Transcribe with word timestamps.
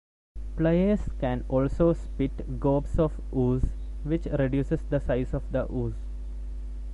Players 0.57 1.01
can 1.19 1.45
also 1.47 1.93
spit 1.93 2.59
gobs 2.59 2.97
of 2.97 3.21
ooze, 3.31 3.67
which 4.03 4.25
reduces 4.25 4.81
the 4.89 4.99
size 4.99 5.31
of 5.35 5.43
the 5.51 5.71
ooze. 5.71 6.07